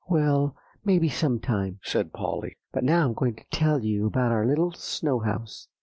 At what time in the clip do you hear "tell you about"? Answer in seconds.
3.51-4.31